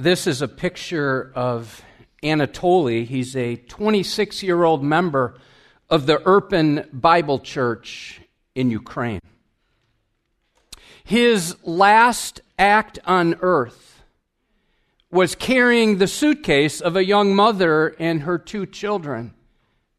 [0.00, 1.84] This is a picture of
[2.22, 3.04] Anatoly.
[3.04, 5.34] He's a 26 year old member
[5.90, 8.22] of the Irpin Bible Church
[8.54, 9.20] in Ukraine.
[11.04, 14.02] His last act on earth
[15.10, 19.34] was carrying the suitcase of a young mother and her two children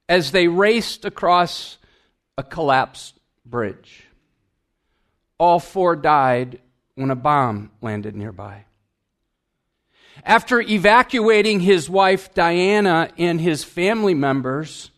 [0.10, 1.78] as they raced across
[2.40, 4.08] a collapsed bridge.
[5.38, 6.60] All four died
[6.96, 8.66] when a bomb landed nearby.
[10.24, 14.92] After evacuating his wife Diana and his family members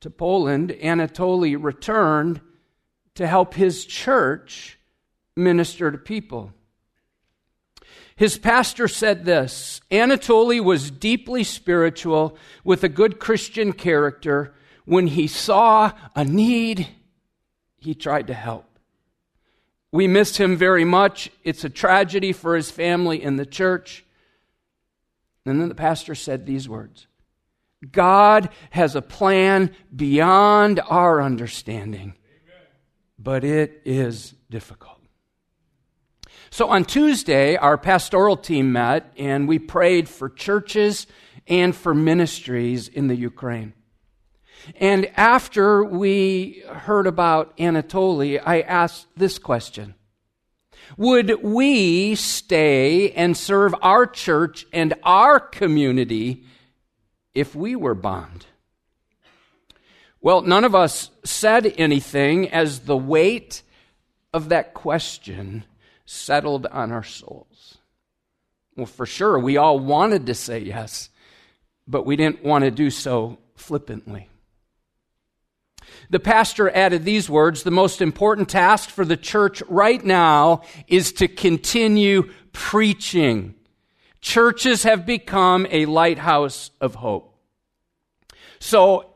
[0.00, 2.40] to Poland, Anatoly returned
[3.14, 4.78] to help his church
[5.36, 6.52] minister to people.
[8.16, 14.54] His pastor said this Anatoly was deeply spiritual with a good Christian character.
[14.84, 16.88] When he saw a need,
[17.76, 18.64] he tried to help.
[19.92, 21.30] We miss him very much.
[21.44, 24.04] It's a tragedy for his family and the church.
[25.46, 27.06] And then the pastor said these words
[27.90, 32.14] God has a plan beyond our understanding,
[33.18, 34.98] but it is difficult.
[36.50, 41.06] So on Tuesday, our pastoral team met and we prayed for churches
[41.46, 43.74] and for ministries in the Ukraine.
[44.76, 49.94] And after we heard about Anatoly, I asked this question
[50.96, 56.44] would we stay and serve our church and our community
[57.34, 58.46] if we were bombed?
[60.20, 63.62] Well, none of us said anything as the weight
[64.32, 65.64] of that question
[66.04, 67.78] settled on our souls.
[68.76, 71.10] Well, for sure, we all wanted to say yes,
[71.86, 74.28] but we didn't want to do so flippantly.
[76.10, 81.12] The pastor added these words The most important task for the church right now is
[81.14, 83.54] to continue preaching.
[84.20, 87.36] Churches have become a lighthouse of hope.
[88.58, 89.14] So,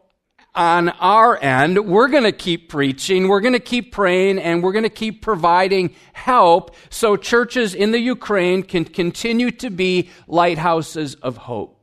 [0.55, 4.73] on our end, we're going to keep preaching, we're going to keep praying, and we're
[4.73, 11.15] going to keep providing help so churches in the Ukraine can continue to be lighthouses
[11.17, 11.82] of hope.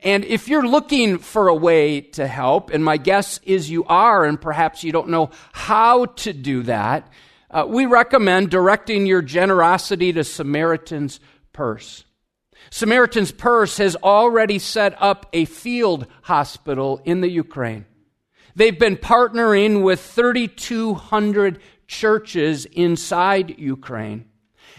[0.00, 4.24] And if you're looking for a way to help, and my guess is you are,
[4.24, 7.10] and perhaps you don't know how to do that,
[7.50, 11.20] uh, we recommend directing your generosity to Samaritan's
[11.52, 12.04] Purse.
[12.70, 17.86] Samaritan's Purse has already set up a field hospital in the Ukraine.
[18.56, 24.26] They've been partnering with 3,200 churches inside Ukraine.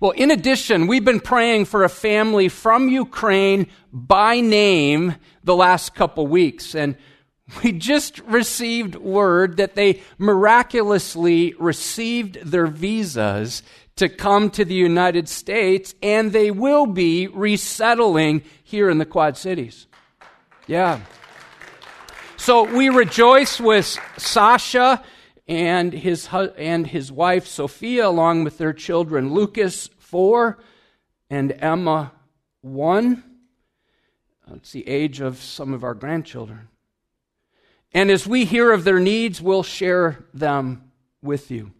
[0.00, 5.94] Well, in addition, we've been praying for a family from Ukraine by name the last
[5.94, 6.74] couple weeks.
[6.74, 6.96] And
[7.62, 13.62] we just received word that they miraculously received their visas
[13.96, 19.36] to come to the United States and they will be resettling here in the Quad
[19.36, 19.86] Cities.
[20.66, 21.00] Yeah.
[22.36, 25.02] So we rejoice with Sasha
[25.48, 30.58] and his, and his wife Sophia, along with their children Lucas, four,
[31.30, 32.12] and Emma,
[32.60, 33.22] one.
[34.54, 36.68] It's the age of some of our grandchildren.
[37.92, 40.90] And as we hear of their needs, we'll share them
[41.22, 41.72] with you.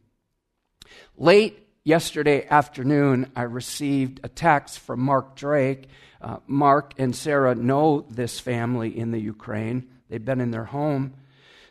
[1.16, 5.88] Late yesterday afternoon, I received a text from Mark Drake.
[6.20, 11.14] Uh, Mark and Sarah know this family in the Ukraine, they've been in their home.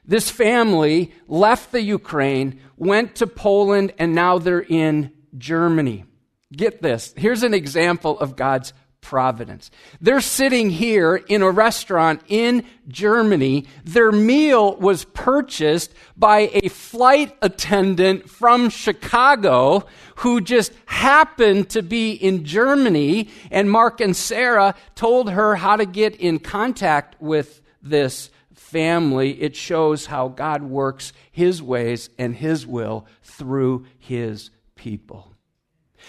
[0.08, 6.06] This family left the Ukraine, went to Poland, and now they're in Germany.
[6.52, 7.14] Get this.
[7.18, 8.74] Here's an example of God's
[9.06, 9.70] providence.
[10.02, 13.68] They're sitting here in a restaurant in Germany.
[13.84, 19.86] Their meal was purchased by a flight attendant from Chicago
[20.18, 23.30] who just happened to be in Germany.
[23.52, 28.32] And Mark and Sarah told her how to get in contact with this
[28.66, 35.32] family, it shows how God works His ways and His will through His people.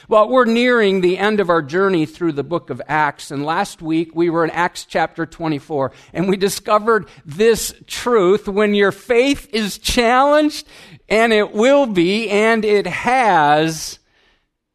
[0.08, 3.81] Well, we're nearing the end of our journey through the book of Acts, and last
[3.81, 8.49] week we were in Acts chapter 24, and we discovered this truth.
[8.49, 10.67] When your faith is challenged,
[11.08, 13.99] and it will be, and it has,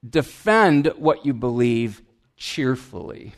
[0.08, 2.02] defend what you believe
[2.36, 3.34] cheerfully.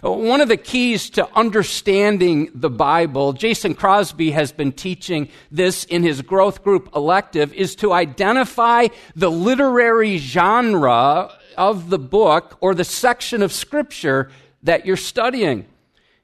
[0.00, 6.02] One of the keys to understanding the Bible, Jason Crosby has been teaching this in
[6.02, 12.84] his growth group elective, is to identify the literary genre of the book or the
[12.84, 14.30] section of Scripture
[14.62, 15.66] that you're studying.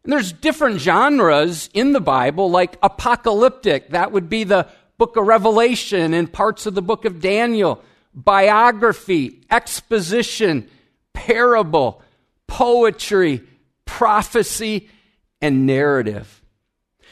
[0.04, 5.26] And there's different genres in the Bible, like apocalyptic, that would be the book of
[5.26, 7.82] Revelation and parts of the book of Daniel,
[8.14, 10.68] biography, exposition,
[11.12, 12.02] parable
[12.48, 13.44] poetry,
[13.84, 14.88] prophecy,
[15.40, 16.42] and narrative.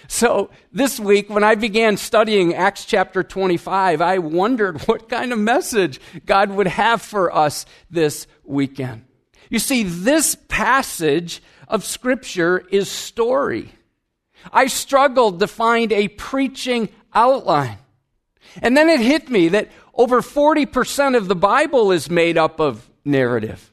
[0.09, 5.39] So this week, when I began studying Acts chapter 25, I wondered what kind of
[5.39, 9.05] message God would have for us this weekend.
[9.49, 13.71] You see, this passage of Scripture is story.
[14.53, 17.79] I struggled to find a preaching outline.
[18.63, 22.89] And then it hit me that over 40% of the Bible is made up of
[23.05, 23.73] narrative.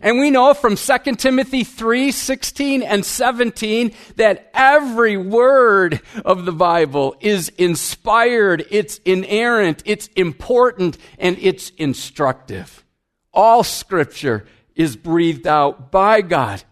[0.00, 6.52] And we know from 2 Timothy 3 16 and 17 that every word of the
[6.52, 12.84] Bible is inspired, it's inerrant, it's important, and it's instructive.
[13.32, 16.62] All scripture is breathed out by God,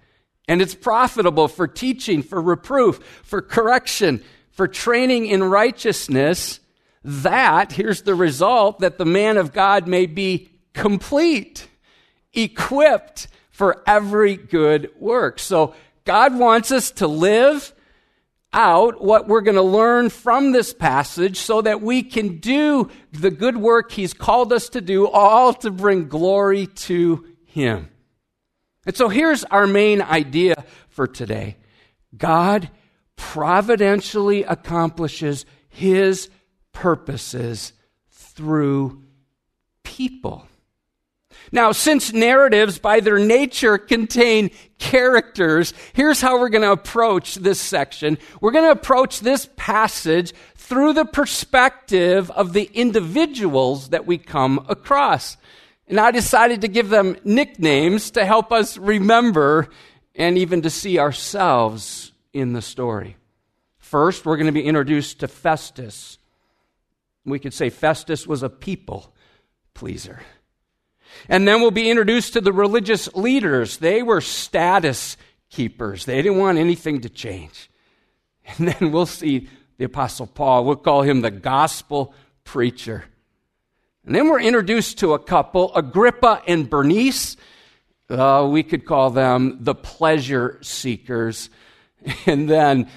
[0.49, 6.61] and it's profitable for teaching, for reproof, for correction, for training in righteousness.
[7.05, 11.70] That, here's the result, that the man of God may be complete
[12.33, 15.39] equipped for every good work.
[15.39, 15.75] So
[16.05, 17.75] God wants us to live
[18.53, 23.31] out what we're going to learn from this passage so that we can do the
[23.31, 27.89] good work He's called us to do, all to bring glory to Him.
[28.87, 31.57] And so here's our main idea for today
[32.17, 32.71] God
[33.17, 36.31] providentially accomplishes His
[36.73, 37.73] purposes
[38.11, 39.05] through
[39.85, 40.47] people.
[41.53, 47.61] Now, since narratives by their nature contain characters, here's how we're going to approach this
[47.61, 48.19] section.
[48.41, 54.65] We're going to approach this passage through the perspective of the individuals that we come
[54.69, 55.37] across.
[55.89, 59.69] And I decided to give them nicknames to help us remember
[60.15, 63.17] and even to see ourselves in the story.
[63.79, 66.19] First, we're going to be introduced to Festus.
[67.25, 69.13] We could say Festus was a people
[69.75, 70.21] pleaser.
[71.29, 73.79] And then we'll be introduced to the religious leaders.
[73.79, 75.17] They were status
[75.51, 77.69] keepers, they didn't want anything to change.
[78.59, 79.49] And then we'll see
[79.79, 80.65] the Apostle Paul.
[80.65, 83.05] We'll call him the gospel preacher.
[84.05, 87.37] And then we're introduced to a couple, Agrippa and Bernice.
[88.09, 91.51] Uh, we could call them the pleasure seekers.
[92.27, 92.89] And then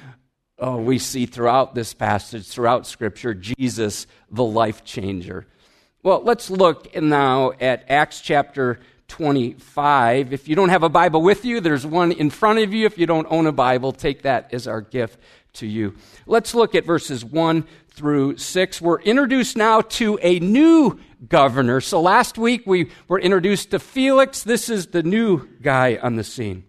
[0.64, 5.46] uh, we see throughout this passage, throughout Scripture, Jesus, the life changer.
[6.04, 10.34] Well, let's look now at Acts chapter 25.
[10.34, 12.86] If you don't have a Bible with you, there's one in front of you.
[12.86, 15.18] If you don't own a Bible, take that as our gift
[15.54, 15.96] to you.
[16.26, 18.82] Let's look at verses 1 through 6.
[18.82, 21.80] We're introduced now to a new governor.
[21.80, 24.44] So last week we were introduced to Felix.
[24.44, 26.66] This is the new guy on the scene.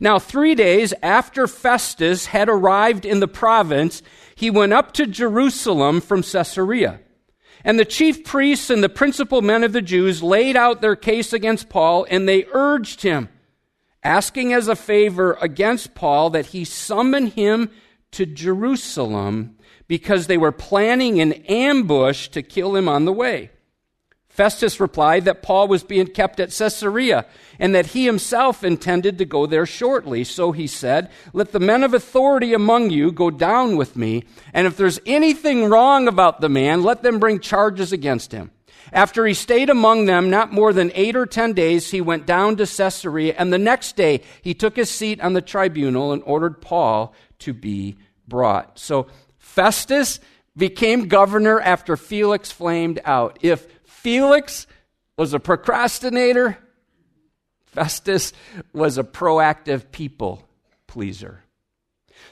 [0.00, 4.02] Now, three days after Festus had arrived in the province,
[4.34, 6.98] he went up to Jerusalem from Caesarea.
[7.64, 11.32] And the chief priests and the principal men of the Jews laid out their case
[11.32, 13.30] against Paul, and they urged him,
[14.02, 17.70] asking as a favor against Paul that he summon him
[18.12, 19.56] to Jerusalem
[19.88, 23.50] because they were planning an ambush to kill him on the way.
[24.34, 27.24] Festus replied that Paul was being kept at Caesarea
[27.60, 30.24] and that he himself intended to go there shortly.
[30.24, 34.66] So he said, Let the men of authority among you go down with me, and
[34.66, 38.50] if there's anything wrong about the man, let them bring charges against him.
[38.92, 42.56] After he stayed among them not more than eight or ten days, he went down
[42.56, 46.60] to Caesarea, and the next day he took his seat on the tribunal and ordered
[46.60, 48.80] Paul to be brought.
[48.80, 49.06] So
[49.38, 50.18] Festus
[50.56, 53.38] became governor after Felix flamed out.
[53.42, 53.68] If
[54.04, 54.66] Felix
[55.16, 56.58] was a procrastinator.
[57.64, 58.34] Festus
[58.74, 60.46] was a proactive people
[60.86, 61.42] pleaser.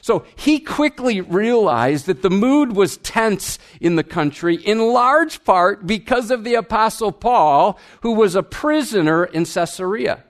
[0.01, 5.87] So he quickly realized that the mood was tense in the country, in large part
[5.87, 10.23] because of the Apostle Paul, who was a prisoner in Caesarea.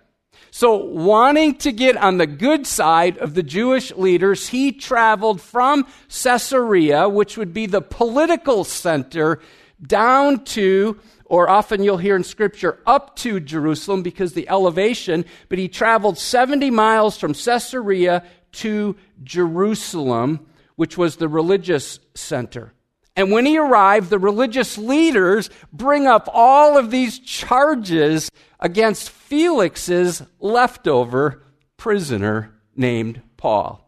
[0.50, 5.88] So, wanting to get on the good side of the Jewish leaders, he traveled from
[6.10, 9.40] Caesarea, which would be the political center,
[9.88, 15.58] down to or often you'll hear in Scripture up to Jerusalem because the elevation, but
[15.58, 22.72] he traveled 70 miles from Caesarea to Jerusalem, which was the religious center.
[23.16, 30.22] And when he arrived, the religious leaders bring up all of these charges against Felix's
[30.40, 31.44] leftover
[31.78, 33.83] prisoner named Paul.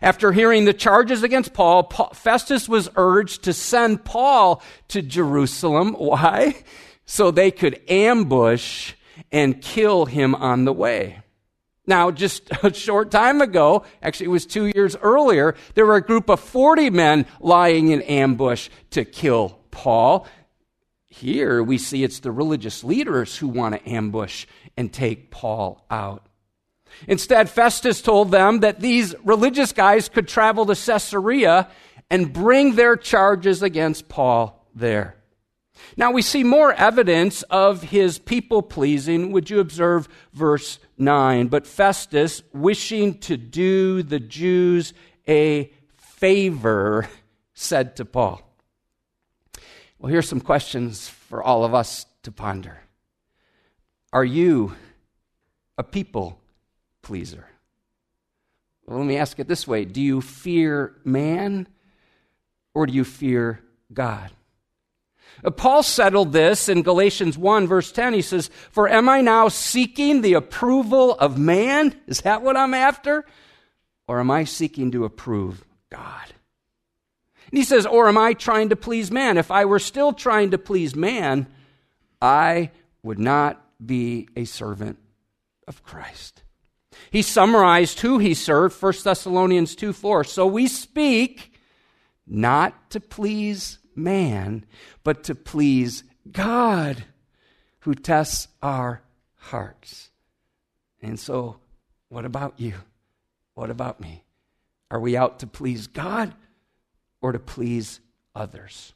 [0.00, 5.94] After hearing the charges against Paul, Festus was urged to send Paul to Jerusalem.
[5.94, 6.56] Why?
[7.04, 8.94] So they could ambush
[9.30, 11.22] and kill him on the way.
[11.86, 16.04] Now, just a short time ago, actually it was two years earlier, there were a
[16.04, 20.26] group of 40 men lying in ambush to kill Paul.
[21.06, 26.26] Here we see it's the religious leaders who want to ambush and take Paul out.
[27.08, 31.68] Instead, Festus told them that these religious guys could travel to Caesarea
[32.10, 35.16] and bring their charges against Paul there.
[35.96, 39.32] Now we see more evidence of his people pleasing.
[39.32, 41.48] Would you observe verse 9?
[41.48, 44.94] But Festus, wishing to do the Jews
[45.28, 47.08] a favor,
[47.54, 48.40] said to Paul.
[49.98, 52.80] Well, here's some questions for all of us to ponder.
[54.12, 54.74] Are you
[55.78, 56.41] a people
[57.02, 57.46] pleaser?
[58.86, 61.66] Well, let me ask it this way Do you fear man
[62.74, 63.60] or do you fear
[63.92, 64.30] God?
[65.44, 68.14] Uh, Paul settled this in Galatians 1, verse 10.
[68.14, 71.98] He says, For am I now seeking the approval of man?
[72.06, 73.24] Is that what I'm after?
[74.06, 76.32] Or am I seeking to approve God?
[77.50, 79.38] And he says, Or am I trying to please man?
[79.38, 81.46] If I were still trying to please man,
[82.20, 82.70] I
[83.02, 84.98] would not be a servant
[85.66, 86.41] of Christ.
[87.10, 90.24] He summarized who he served, 1 Thessalonians 2 4.
[90.24, 91.54] So we speak
[92.26, 94.64] not to please man,
[95.04, 97.04] but to please God
[97.80, 99.02] who tests our
[99.36, 100.10] hearts.
[101.00, 101.56] And so,
[102.08, 102.74] what about you?
[103.54, 104.24] What about me?
[104.90, 106.32] Are we out to please God
[107.20, 108.00] or to please
[108.34, 108.94] others?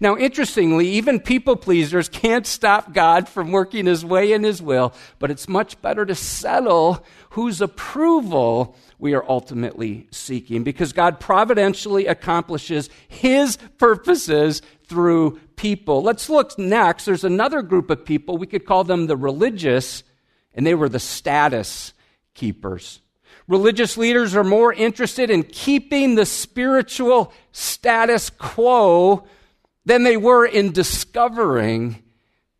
[0.00, 4.94] Now, interestingly, even people pleasers can't stop God from working his way in his will,
[5.18, 12.06] but it's much better to settle whose approval we are ultimately seeking because God providentially
[12.06, 16.02] accomplishes his purposes through people.
[16.02, 17.04] Let's look next.
[17.04, 18.36] There's another group of people.
[18.36, 20.02] We could call them the religious,
[20.54, 21.92] and they were the status
[22.34, 23.00] keepers.
[23.46, 29.24] Religious leaders are more interested in keeping the spiritual status quo
[29.90, 32.00] than they were in discovering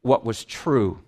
[0.03, 0.99] what was true.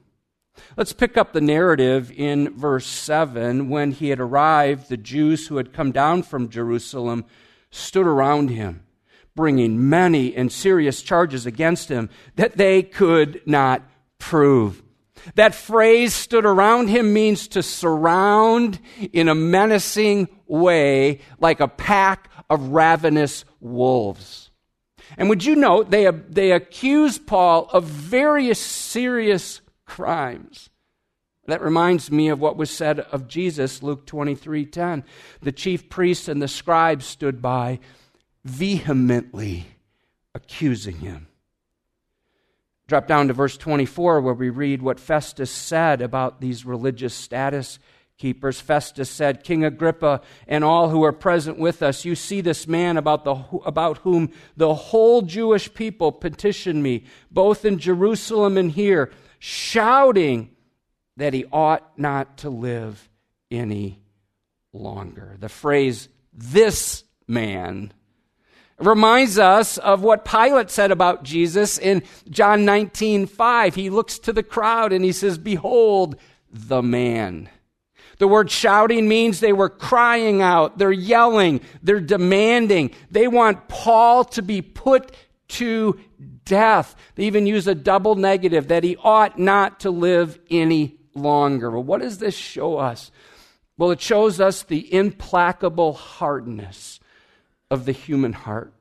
[0.77, 3.69] Let's pick up the narrative in verse 7.
[3.69, 7.25] When he had arrived, the Jews who had come down from Jerusalem
[7.73, 8.85] stood around him,
[9.35, 13.83] bringing many and serious charges against him that they could not
[14.21, 14.81] prove.
[15.35, 18.79] That phrase stood around him means to surround
[19.13, 24.52] in a menacing way like a pack of ravenous wolves.
[25.17, 30.71] And would you note, they, they accuse Paul of various serious crimes.
[31.47, 35.05] That reminds me of what was said of Jesus, Luke 23 10.
[35.41, 37.81] The chief priests and the scribes stood by,
[38.45, 39.67] vehemently
[40.35, 41.27] accusing him.
[42.87, 47.79] Drop down to verse 24, where we read what Festus said about these religious status
[48.23, 48.61] keepers.
[48.61, 52.97] Festus said, King Agrippa and all who are present with us, you see this man
[52.97, 53.35] about, the,
[53.67, 59.11] about whom the whole Jewish people petitioned me, both in Jerusalem and here,
[59.41, 60.51] shouting
[61.17, 63.11] that he ought not to live
[63.51, 64.01] any
[64.73, 65.37] longer.
[65.41, 67.93] The phrase, this man,
[68.79, 73.75] reminds us of what Pilate said about Jesus in John 19 5.
[73.75, 76.15] He looks to the crowd and he says, Behold,
[76.53, 77.49] the man.
[78.23, 82.93] The word shouting means they were crying out, they're yelling, they're demanding.
[83.11, 85.17] They want Paul to be put
[85.49, 85.99] to
[86.45, 86.95] death.
[87.17, 91.69] They even use a double negative that he ought not to live any longer.
[91.69, 93.11] Well, what does this show us?
[93.77, 97.01] Well, it shows us the implacable hardness
[97.73, 98.73] of the human heart.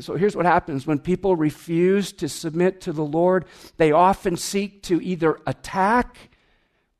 [0.00, 3.44] So here's what happens when people refuse to submit to the Lord,
[3.76, 6.31] they often seek to either attack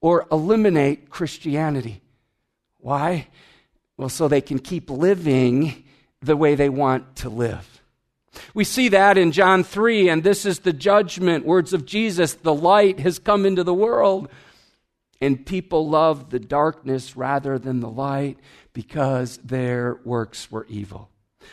[0.02, 2.02] or eliminate Christianity.
[2.78, 3.28] Why?
[3.96, 5.84] Well, so they can keep living
[6.20, 7.82] the way they want to live.
[8.52, 12.54] We see that in John 3, and this is the judgment, words of Jesus the
[12.54, 14.28] light has come into the world.
[15.20, 18.38] And people loved the darkness rather than the light
[18.72, 21.10] because their works were evil.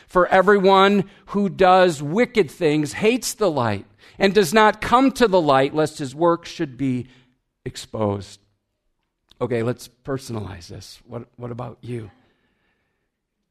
[0.08, 3.86] For everyone who does wicked things hates the light
[4.18, 7.10] and does not come to the light lest his work should be
[7.66, 8.40] exposed.
[9.42, 11.00] Okay, let's personalize this.
[11.06, 12.12] What, what about you?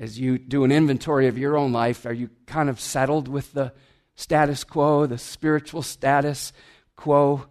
[0.01, 3.53] as you do an inventory of your own life, are you kind of settled with
[3.53, 3.73] the
[4.15, 6.53] status quo, the spiritual status
[6.95, 7.47] quo?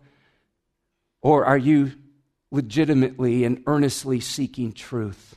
[1.21, 1.93] Or are you
[2.51, 5.35] legitimately and earnestly seeking truth?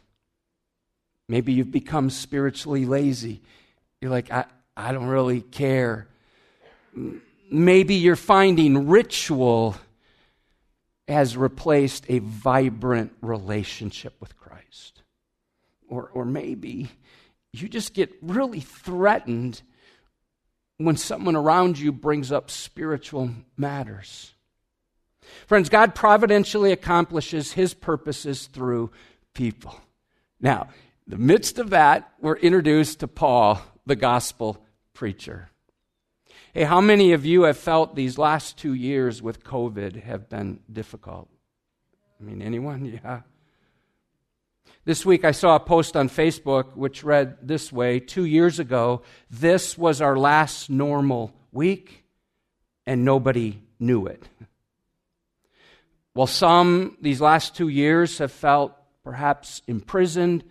[1.28, 3.42] Maybe you've become spiritually lazy.
[4.00, 4.44] You're like, I,
[4.76, 6.06] I don't really care.
[7.50, 9.76] Maybe you're finding ritual
[11.10, 15.02] has replaced a vibrant relationship with Christ.
[15.88, 16.88] Or, or maybe
[17.52, 19.60] you just get really threatened
[20.78, 24.32] when someone around you brings up spiritual matters.
[25.46, 28.90] Friends, God providentially accomplishes his purposes through
[29.34, 29.78] people.
[30.40, 30.68] Now,
[31.06, 34.64] in the midst of that, we're introduced to Paul, the gospel
[34.94, 35.49] preacher.
[36.52, 40.58] Hey, how many of you have felt these last two years with COVID have been
[40.70, 41.28] difficult?
[42.20, 42.84] I mean, anyone?
[43.04, 43.20] Yeah.
[44.84, 49.02] This week I saw a post on Facebook which read this way Two years ago,
[49.30, 52.04] this was our last normal week,
[52.84, 54.28] and nobody knew it.
[56.14, 58.72] While some, these last two years, have felt
[59.04, 60.42] perhaps imprisoned,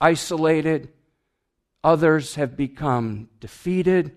[0.00, 0.88] isolated,
[1.84, 4.16] others have become defeated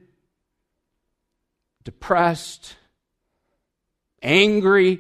[1.84, 2.76] depressed,
[4.22, 5.00] angry,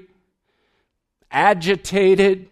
[1.29, 2.49] agitated.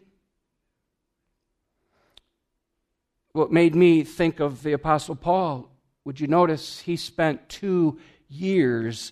[3.33, 5.69] What made me think of the Apostle Paul,
[6.05, 9.11] would you notice he spent two years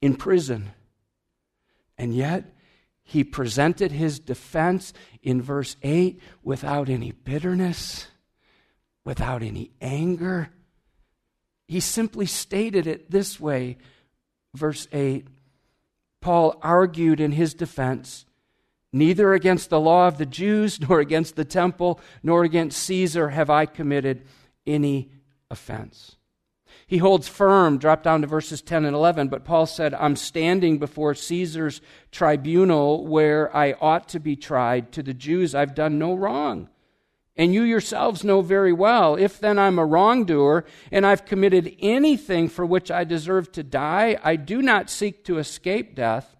[0.00, 0.70] in prison.
[1.96, 2.54] And yet,
[3.02, 8.06] he presented his defense in verse 8 without any bitterness,
[9.04, 10.50] without any anger.
[11.66, 13.78] He simply stated it this way
[14.54, 15.26] verse 8,
[16.20, 18.24] Paul argued in his defense
[18.92, 23.50] Neither against the law of the Jews, nor against the temple, nor against Caesar have
[23.50, 24.24] I committed
[24.66, 25.10] any
[25.50, 26.16] offense.
[26.86, 30.78] He holds firm, drop down to verses 10 and 11, but Paul said, I'm standing
[30.78, 34.90] before Caesar's tribunal where I ought to be tried.
[34.92, 36.68] To the Jews, I've done no wrong
[37.38, 42.48] and you yourselves know very well, if then I'm a wrongdoer and I've committed anything
[42.48, 46.36] for which I deserve to die, I do not seek to escape death.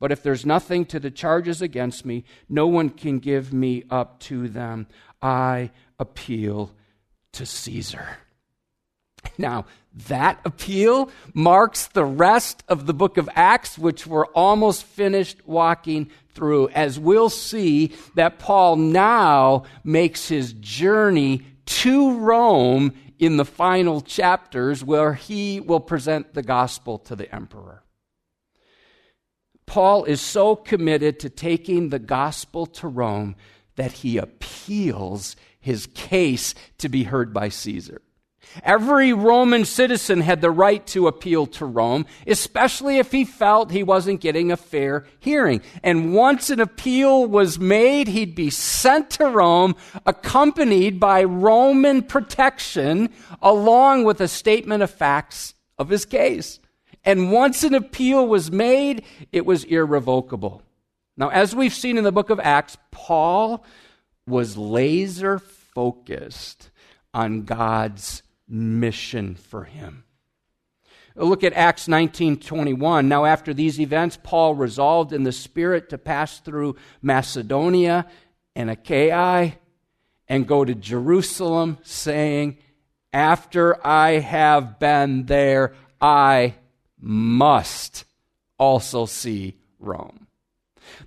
[0.00, 4.18] But if there's nothing to the charges against me, no one can give me up
[4.20, 4.88] to them.
[5.20, 6.72] I appeal
[7.32, 8.16] to Caesar.
[9.38, 9.66] Now,
[10.08, 16.10] that appeal marks the rest of the book of Acts, which we're almost finished walking
[16.34, 24.00] through, as we'll see that Paul now makes his journey to Rome in the final
[24.00, 27.82] chapters where he will present the gospel to the emperor.
[29.66, 33.36] Paul is so committed to taking the gospel to Rome
[33.76, 38.02] that he appeals his case to be heard by Caesar.
[38.62, 43.82] Every Roman citizen had the right to appeal to Rome, especially if he felt he
[43.82, 45.62] wasn't getting a fair hearing.
[45.82, 49.74] And once an appeal was made, he'd be sent to Rome,
[50.06, 53.10] accompanied by Roman protection,
[53.40, 56.60] along with a statement of facts of his case.
[57.04, 60.62] And once an appeal was made, it was irrevocable.
[61.16, 63.64] Now, as we've seen in the book of Acts, Paul
[64.26, 66.70] was laser focused
[67.12, 70.04] on God's mission for him.
[71.16, 73.08] Look at Acts 19:21.
[73.08, 78.06] Now after these events Paul resolved in the spirit to pass through Macedonia
[78.54, 79.54] and Achaia
[80.28, 82.58] and go to Jerusalem saying,
[83.12, 86.54] "After I have been there, I
[86.98, 88.04] must
[88.58, 90.26] also see Rome."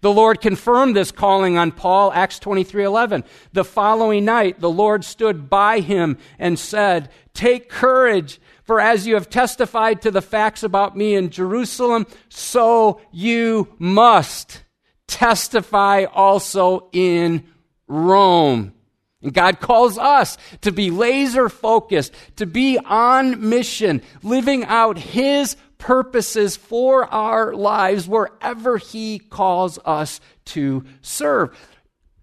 [0.02, 3.24] The Lord confirmed this calling on Paul, Acts 23:11.
[3.54, 9.14] The following night, the Lord stood by him and said, "Take courage, for as you
[9.14, 14.64] have testified to the facts about me in Jerusalem, so you must
[15.06, 17.44] testify also in
[17.88, 18.74] Rome."
[19.22, 25.58] And God calls us to be laser focused, to be on mission, living out His
[25.78, 31.58] purposes for our lives wherever He calls us to serve,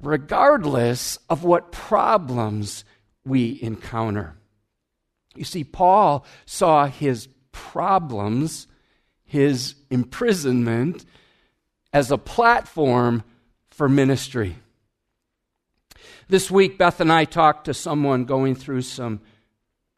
[0.00, 2.84] regardless of what problems
[3.24, 4.36] we encounter.
[5.34, 8.66] You see, Paul saw his problems,
[9.24, 11.04] his imprisonment,
[11.92, 13.22] as a platform
[13.70, 14.56] for ministry.
[16.28, 19.20] This week, Beth and I talked to someone going through some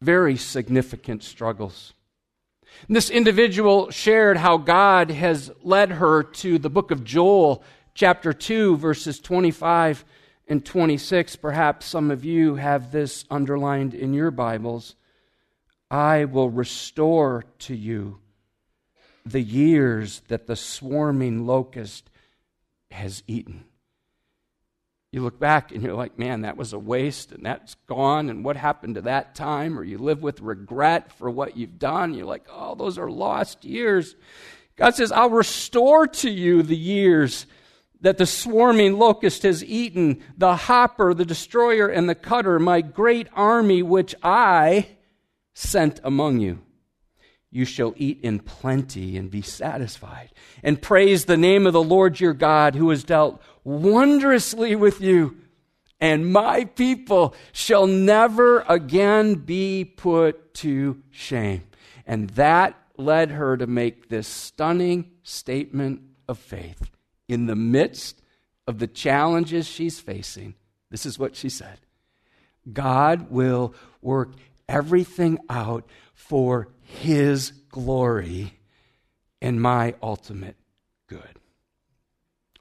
[0.01, 1.93] very significant struggles.
[2.89, 7.63] This individual shared how God has led her to the book of Joel,
[7.95, 10.05] chapter 2, verses 25
[10.49, 14.97] and 26, perhaps some of you have this underlined in your Bibles
[15.95, 18.19] I will restore to you
[19.25, 22.11] the years that the swarming locust
[22.91, 23.65] has eaten.
[25.13, 28.29] You look back and you're like, man, that was a waste and that's gone.
[28.29, 29.79] And what happened to that time?
[29.79, 32.13] Or you live with regret for what you've done.
[32.13, 34.17] You're like, oh, those are lost years.
[34.75, 37.47] God says, I'll restore to you the years
[38.01, 43.29] that the swarming locust has eaten, the hopper, the destroyer, and the cutter, my great
[43.33, 44.89] army which I
[45.55, 46.61] sent among you.
[47.51, 50.31] You shall eat in plenty and be satisfied,
[50.63, 55.37] and praise the name of the Lord your God, who has dealt wondrously with you.
[56.01, 61.63] And my people shall never again be put to shame.
[62.07, 66.91] And that led her to make this stunning statement of faith
[67.29, 68.21] in the midst
[68.67, 70.55] of the challenges she's facing,
[70.91, 71.79] this is what she said
[72.73, 74.33] God will work
[74.69, 78.55] everything out for His glory
[79.41, 80.57] and my ultimate
[81.07, 81.39] good.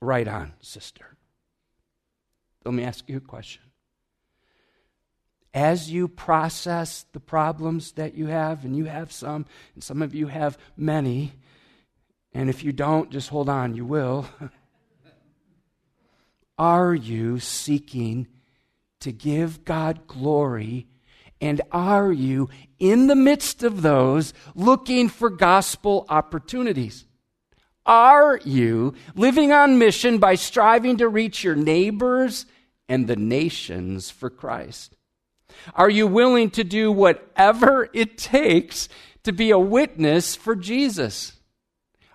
[0.02, 1.16] Right on, sister.
[2.66, 3.62] Let me ask you a question.
[5.54, 10.16] As you process the problems that you have, and you have some, and some of
[10.16, 11.34] you have many,
[12.34, 14.26] and if you don't, just hold on, you will.
[16.58, 18.28] Are you seeking
[19.02, 20.88] to give God glory?
[21.44, 27.04] And are you, in the midst of those, looking for gospel opportunities?
[27.86, 32.46] Are you living on mission by striving to reach your neighbors
[32.88, 34.96] and the nations for Christ?
[35.76, 38.88] Are you willing to do whatever it takes
[39.24, 41.34] to be a witness for Jesus?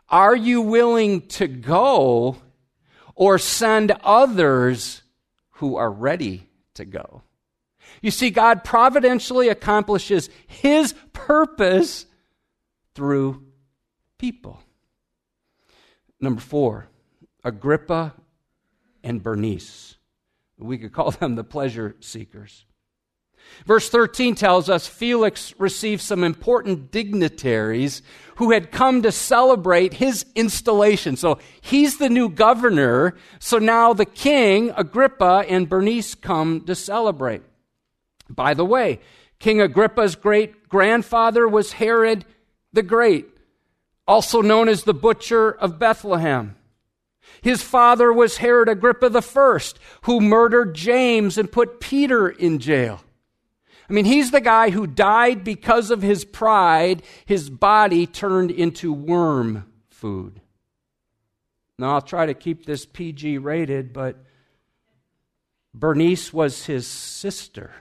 [0.08, 2.38] Are you willing to go
[3.14, 5.02] or send others
[5.56, 7.24] who are ready to go?
[8.02, 12.06] You see, God providentially accomplishes His purpose
[12.94, 13.44] through
[14.18, 14.60] people.
[16.20, 16.88] Number four,
[17.44, 18.14] Agrippa
[19.02, 19.96] and Bernice.
[20.58, 22.64] We could call them the pleasure seekers.
[23.66, 28.02] Verse 13 tells us Felix received some important dignitaries
[28.36, 31.16] who had come to celebrate his installation.
[31.16, 33.16] So he's the new governor.
[33.38, 37.42] So now the king, Agrippa, and Bernice come to celebrate.
[38.28, 39.00] By the way,
[39.38, 42.24] King Agrippa's great grandfather was Herod
[42.72, 43.26] the Great,
[44.06, 46.56] also known as the Butcher of Bethlehem.
[47.40, 49.60] His father was Herod Agrippa I,
[50.02, 53.00] who murdered James and put Peter in jail.
[53.88, 57.02] I mean, he's the guy who died because of his pride.
[57.24, 60.40] His body turned into worm food.
[61.78, 64.16] Now, I'll try to keep this PG rated, but
[65.72, 67.72] Bernice was his sister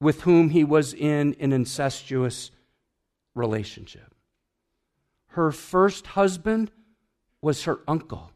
[0.00, 2.50] with whom he was in an incestuous
[3.34, 4.14] relationship.
[5.28, 6.70] Her first husband
[7.40, 8.30] was her uncle.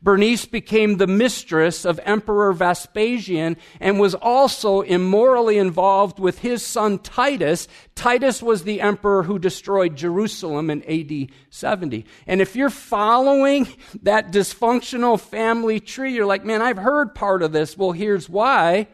[0.00, 6.98] Bernice became the mistress of Emperor Vespasian and was also immorally involved with his son
[6.98, 7.68] Titus.
[7.94, 12.06] Titus was the emperor who destroyed Jerusalem in AD 70.
[12.26, 13.66] And if you're following
[14.02, 17.76] that dysfunctional family tree, you're like, man, I've heard part of this.
[17.76, 18.86] Well, here's why.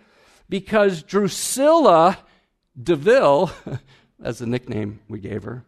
[0.49, 2.19] Because Drusilla
[2.81, 3.51] DeVille,
[4.19, 5.65] that's the nickname we gave her,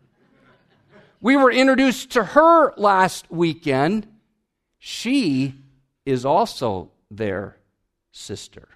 [1.20, 4.06] we were introduced to her last weekend
[4.82, 5.54] she
[6.06, 7.58] is also their
[8.10, 8.68] sister.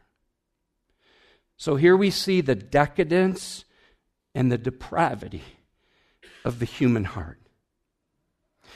[1.56, 3.64] So here we see the decadence
[4.34, 5.42] and the depravity
[6.44, 7.40] of the human heart.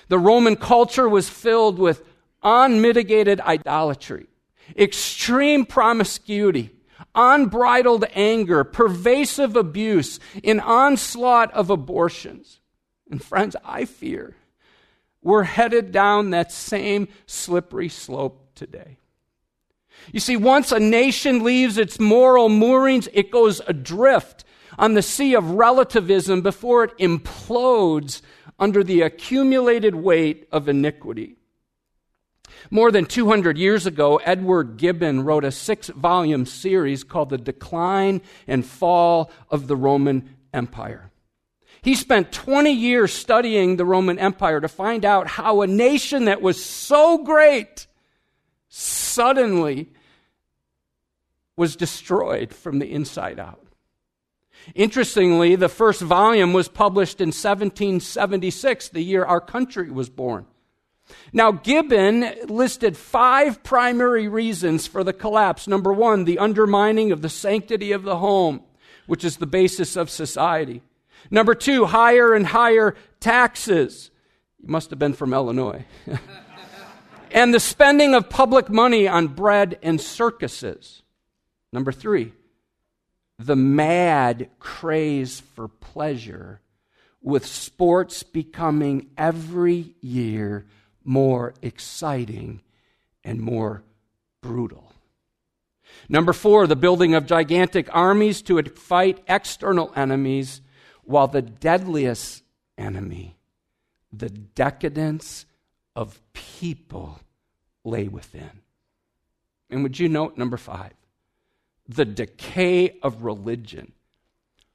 [0.08, 2.02] The Roman culture was filled with
[2.42, 4.26] unmitigated idolatry,
[4.74, 6.70] extreme promiscuity,
[7.18, 12.60] unbridled anger, pervasive abuse, an onslaught of abortions.
[13.10, 14.36] And friends, I fear
[15.20, 18.98] we're headed down that same slippery slope today.
[20.12, 24.44] You see, once a nation leaves its moral moorings, it goes adrift
[24.78, 28.22] on the sea of relativism before it implodes
[28.60, 31.37] under the accumulated weight of iniquity.
[32.70, 38.20] More than 200 years ago, Edward Gibbon wrote a six volume series called The Decline
[38.46, 41.10] and Fall of the Roman Empire.
[41.82, 46.42] He spent 20 years studying the Roman Empire to find out how a nation that
[46.42, 47.86] was so great
[48.68, 49.88] suddenly
[51.56, 53.64] was destroyed from the inside out.
[54.74, 60.46] Interestingly, the first volume was published in 1776, the year our country was born.
[61.32, 65.68] Now, Gibbon listed five primary reasons for the collapse.
[65.68, 68.62] Number one, the undermining of the sanctity of the home,
[69.06, 70.82] which is the basis of society.
[71.30, 74.10] Number two, higher and higher taxes.
[74.60, 75.84] You must have been from Illinois.
[77.30, 81.02] and the spending of public money on bread and circuses.
[81.72, 82.32] Number three,
[83.38, 86.60] the mad craze for pleasure,
[87.20, 90.66] with sports becoming every year
[91.08, 92.60] more exciting
[93.24, 93.82] and more
[94.42, 94.92] brutal.
[96.06, 100.60] Number four, the building of gigantic armies to fight external enemies,
[101.04, 102.42] while the deadliest
[102.76, 103.38] enemy,
[104.12, 105.46] the decadence
[105.96, 107.20] of people,
[107.84, 108.60] lay within.
[109.70, 110.92] And would you note number five,
[111.88, 113.92] the decay of religion?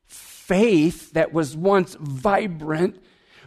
[0.08, 3.00] Faith that was once vibrant,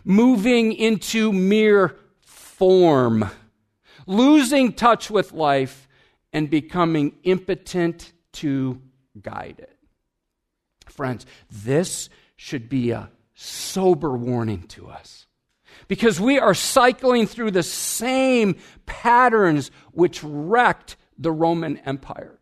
[0.05, 1.97] moving into mere
[2.57, 3.31] form,
[4.07, 5.89] losing touch with life,
[6.33, 8.81] and becoming impotent to
[9.21, 9.77] guide it.
[10.87, 15.27] Friends, this should be a sober warning to us
[15.89, 22.39] because we are cycling through the same patterns which wrecked the Roman Empire.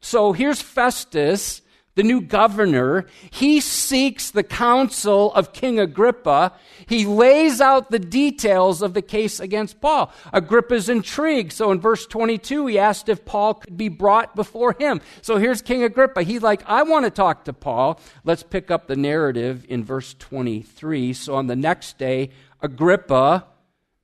[0.00, 1.62] So here's Festus
[1.94, 6.52] the new governor, he seeks the counsel of King Agrippa.
[6.86, 10.12] He lays out the details of the case against Paul.
[10.32, 11.52] Agrippa's intrigued.
[11.52, 15.00] So in verse 22, he asked if Paul could be brought before him.
[15.22, 16.22] So here's King Agrippa.
[16.22, 18.00] He's like, I want to talk to Paul.
[18.24, 21.12] Let's pick up the narrative in verse 23.
[21.12, 22.30] So on the next day,
[22.60, 23.46] Agrippa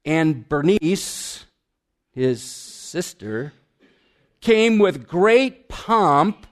[0.05, 1.45] and Bernice,
[2.13, 3.53] his sister,
[4.41, 6.47] came with great pomp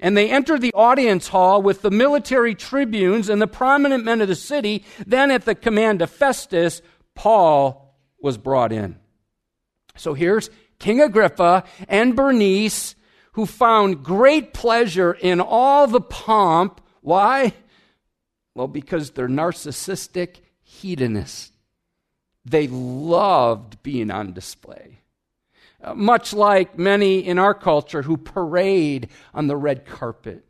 [0.00, 4.28] and they entered the audience hall with the military tribunes and the prominent men of
[4.28, 4.84] the city.
[5.06, 6.82] Then, at the command of Festus,
[7.14, 8.96] Paul was brought in.
[9.96, 12.94] So here's King Agrippa and Bernice,
[13.32, 16.80] who found great pleasure in all the pomp.
[17.02, 17.52] Why?
[18.54, 21.52] Well, because they're narcissistic hedonists.
[22.44, 24.99] They loved being on display.
[25.82, 30.44] Uh, much like many in our culture who parade on the red carpet.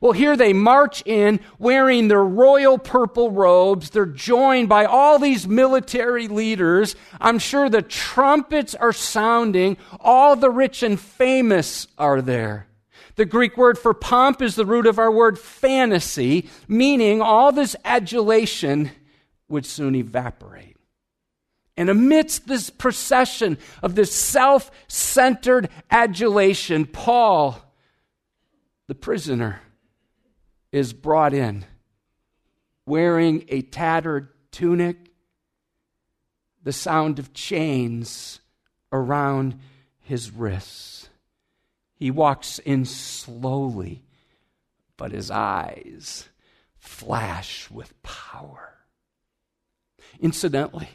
[0.00, 3.90] Well, here they march in wearing their royal purple robes.
[3.90, 6.94] They're joined by all these military leaders.
[7.20, 9.76] I'm sure the trumpets are sounding.
[10.00, 12.68] All the rich and famous are there.
[13.16, 17.76] The Greek word for pomp is the root of our word fantasy, meaning all this
[17.84, 18.90] adulation
[19.48, 20.73] would soon evaporate.
[21.76, 27.60] And amidst this procession of this self centered adulation, Paul,
[28.86, 29.60] the prisoner,
[30.70, 31.64] is brought in
[32.86, 34.96] wearing a tattered tunic,
[36.62, 38.40] the sound of chains
[38.92, 39.58] around
[40.00, 41.08] his wrists.
[41.96, 44.04] He walks in slowly,
[44.96, 46.28] but his eyes
[46.76, 48.74] flash with power.
[50.20, 50.88] Incidentally,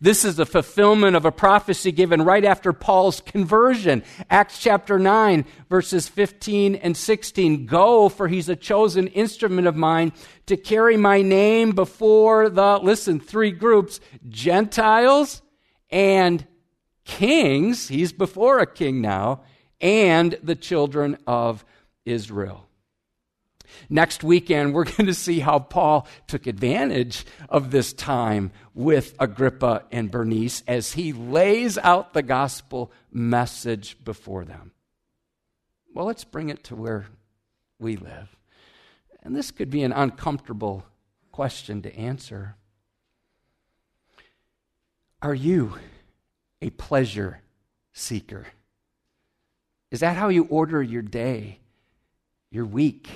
[0.00, 4.02] this is the fulfillment of a prophecy given right after Paul's conversion.
[4.30, 7.66] Acts chapter 9, verses 15 and 16.
[7.66, 10.12] Go, for he's a chosen instrument of mine
[10.46, 15.42] to carry my name before the, listen, three groups Gentiles
[15.90, 16.46] and
[17.04, 17.88] kings.
[17.88, 19.42] He's before a king now,
[19.80, 21.64] and the children of
[22.04, 22.66] Israel.
[23.88, 29.84] Next weekend, we're going to see how Paul took advantage of this time with Agrippa
[29.90, 34.72] and Bernice as he lays out the gospel message before them.
[35.94, 37.06] Well, let's bring it to where
[37.78, 38.36] we live.
[39.22, 40.84] And this could be an uncomfortable
[41.32, 42.56] question to answer.
[45.22, 45.78] Are you
[46.60, 47.40] a pleasure
[47.92, 48.46] seeker?
[49.90, 51.60] Is that how you order your day,
[52.50, 53.08] your week?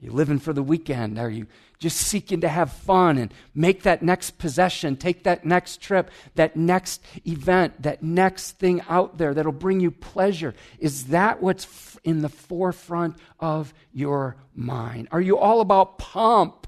[0.00, 1.18] You living for the weekend?
[1.18, 1.46] Are you
[1.78, 6.56] just seeking to have fun and make that next possession, take that next trip, that
[6.56, 10.54] next event, that next thing out there that'll bring you pleasure?
[10.78, 15.08] Is that what's in the forefront of your mind?
[15.10, 16.66] Are you all about pomp?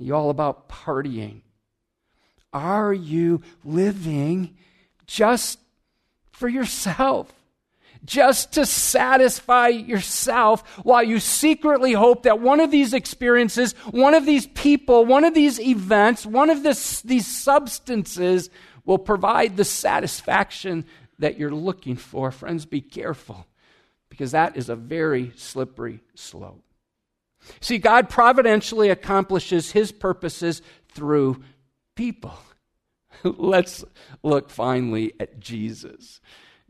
[0.00, 1.42] Are you all about partying?
[2.52, 4.56] Are you living
[5.06, 5.58] just
[6.32, 7.32] for yourself?
[8.06, 14.24] Just to satisfy yourself while you secretly hope that one of these experiences, one of
[14.24, 18.48] these people, one of these events, one of this, these substances
[18.84, 20.86] will provide the satisfaction
[21.18, 22.30] that you're looking for.
[22.30, 23.46] Friends, be careful
[24.08, 26.62] because that is a very slippery slope.
[27.60, 31.42] See, God providentially accomplishes his purposes through
[31.94, 32.34] people.
[33.24, 33.84] Let's
[34.22, 36.20] look finally at Jesus.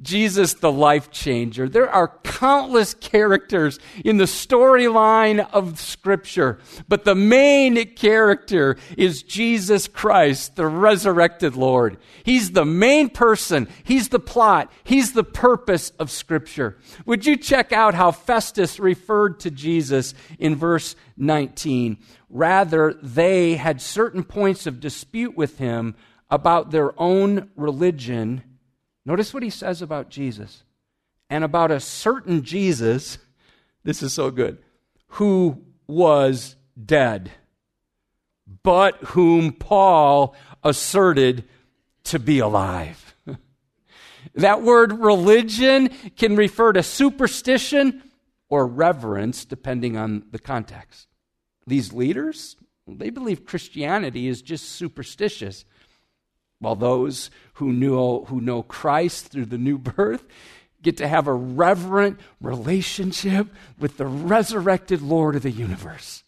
[0.03, 1.69] Jesus, the life changer.
[1.69, 9.89] There are countless characters in the storyline of Scripture, but the main character is Jesus
[9.89, 11.97] Christ, the resurrected Lord.
[12.25, 16.77] He's the main person, He's the plot, He's the purpose of Scripture.
[17.07, 21.97] Would you check out how Festus referred to Jesus in verse 19?
[22.29, 25.95] Rather, they had certain points of dispute with him
[26.29, 28.43] about their own religion
[29.07, 30.65] Notice what he says about Jesus
[31.31, 33.19] and about a certain Jesus.
[33.85, 34.59] This is so good.
[35.11, 37.31] Who was dead,
[38.65, 41.45] but whom Paul asserted
[42.05, 43.15] to be alive.
[44.35, 48.03] that word religion can refer to superstition
[48.49, 51.07] or reverence, depending on the context.
[51.65, 55.65] These leaders, they believe Christianity is just superstitious.
[56.59, 60.25] While those who know, who know Christ through the new birth
[60.83, 66.23] get to have a reverent relationship with the resurrected Lord of the universe.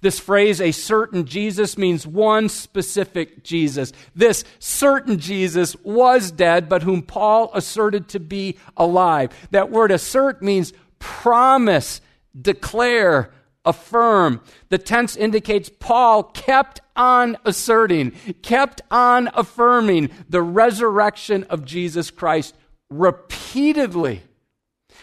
[0.00, 3.92] This phrase, a certain Jesus, means one specific Jesus.
[4.14, 9.30] This certain Jesus was dead, but whom Paul asserted to be alive.
[9.50, 12.00] That word assert means promise,
[12.40, 13.30] declare,
[13.64, 14.40] affirm.
[14.68, 22.54] The tense indicates Paul kept on asserting, kept on affirming the resurrection of Jesus Christ
[22.90, 24.22] repeatedly.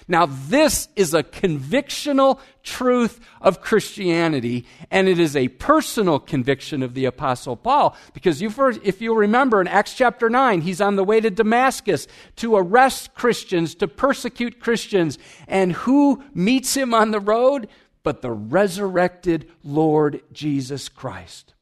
[0.08, 6.96] Now, this is a convictional truth of Christianity, and it is a personal conviction of
[6.96, 7.96] the Apostle Paul.
[8.14, 11.30] Because you first, if you remember in Acts chapter 9, he's on the way to
[11.30, 15.20] Damascus to arrest Christians, to persecute Christians.
[15.48, 17.68] And who meets him on the road?
[18.04, 21.54] But the resurrected Lord Jesus Christ.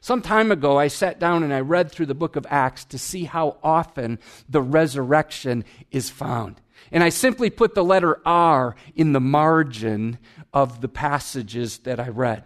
[0.00, 2.98] Some time ago, I sat down and I read through the book of Acts to
[2.98, 6.60] see how often the resurrection is found.
[6.90, 10.18] And I simply put the letter R in the margin
[10.52, 12.44] of the passages that I read.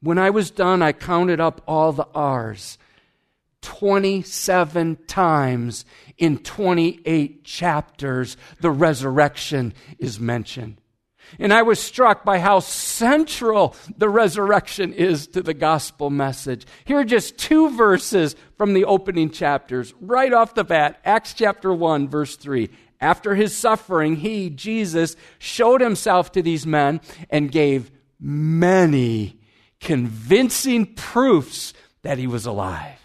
[0.00, 2.78] When I was done, I counted up all the R's.
[3.62, 5.84] 27 times
[6.18, 10.81] in 28 chapters, the resurrection is mentioned.
[11.38, 16.66] And I was struck by how central the resurrection is to the gospel message.
[16.84, 21.00] Here are just two verses from the opening chapters, right off the bat.
[21.04, 22.70] Acts chapter 1, verse 3.
[23.00, 27.90] After his suffering, he, Jesus, showed himself to these men and gave
[28.20, 29.40] many
[29.80, 32.98] convincing proofs that he was alive.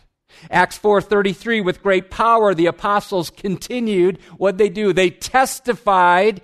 [0.51, 6.41] Acts 4:33 with great power the apostles continued what they do they testified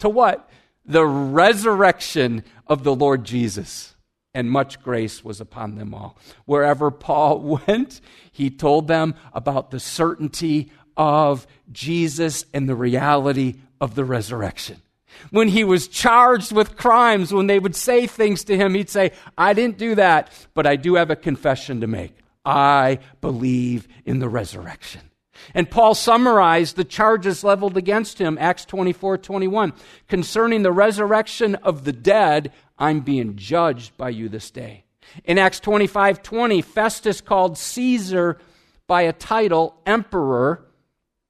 [0.00, 0.47] to what
[0.88, 3.94] the resurrection of the Lord Jesus.
[4.34, 6.16] And much grace was upon them all.
[6.44, 8.00] Wherever Paul went,
[8.32, 14.82] he told them about the certainty of Jesus and the reality of the resurrection.
[15.30, 19.12] When he was charged with crimes, when they would say things to him, he'd say,
[19.36, 22.14] I didn't do that, but I do have a confession to make.
[22.44, 25.07] I believe in the resurrection.
[25.54, 29.72] And Paul summarized the charges leveled against him, Acts 24 21.
[30.08, 34.84] Concerning the resurrection of the dead, I'm being judged by you this day.
[35.24, 38.38] In Acts 25 20, Festus called Caesar
[38.86, 40.64] by a title, emperor,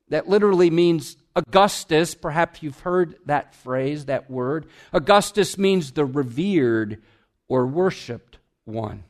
[0.08, 2.14] that literally means Augustus.
[2.14, 4.66] Perhaps you've heard that phrase, that word.
[4.92, 7.02] Augustus means the revered
[7.48, 9.04] or worshiped one.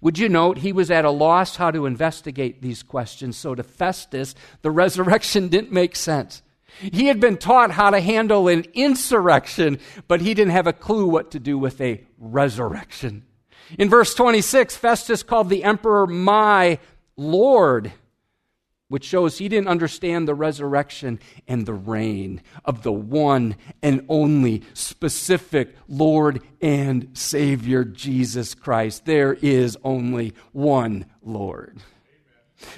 [0.00, 3.62] Would you note he was at a loss how to investigate these questions, so to
[3.62, 6.42] Festus, the resurrection didn't make sense.
[6.80, 11.06] He had been taught how to handle an insurrection, but he didn't have a clue
[11.06, 13.24] what to do with a resurrection.
[13.78, 16.78] In verse 26, Festus called the emperor my
[17.16, 17.92] Lord
[18.94, 24.62] which shows he didn't understand the resurrection and the reign of the one and only
[24.72, 29.04] specific Lord and Savior, Jesus Christ.
[29.04, 31.80] There is only one Lord.